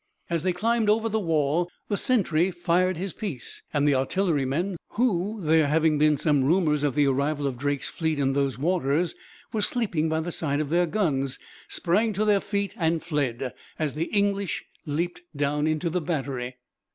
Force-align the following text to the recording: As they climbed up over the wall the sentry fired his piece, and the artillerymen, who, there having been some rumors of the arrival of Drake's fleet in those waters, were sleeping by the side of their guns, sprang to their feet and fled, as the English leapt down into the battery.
As 0.31 0.41
they 0.41 0.51
climbed 0.51 0.89
up 0.89 0.95
over 0.95 1.09
the 1.09 1.19
wall 1.19 1.69
the 1.87 1.95
sentry 1.95 2.49
fired 2.49 2.97
his 2.97 3.13
piece, 3.13 3.61
and 3.71 3.87
the 3.87 3.93
artillerymen, 3.93 4.77
who, 4.93 5.39
there 5.43 5.67
having 5.67 5.99
been 5.99 6.17
some 6.17 6.43
rumors 6.43 6.81
of 6.81 6.95
the 6.95 7.05
arrival 7.05 7.45
of 7.45 7.55
Drake's 7.55 7.87
fleet 7.87 8.17
in 8.17 8.33
those 8.33 8.57
waters, 8.57 9.13
were 9.53 9.61
sleeping 9.61 10.09
by 10.09 10.19
the 10.19 10.31
side 10.31 10.59
of 10.59 10.71
their 10.71 10.87
guns, 10.87 11.37
sprang 11.67 12.13
to 12.13 12.25
their 12.25 12.39
feet 12.39 12.73
and 12.77 13.03
fled, 13.03 13.53
as 13.77 13.93
the 13.93 14.05
English 14.05 14.65
leapt 14.87 15.21
down 15.35 15.67
into 15.67 15.87
the 15.87 16.01
battery. 16.01 16.57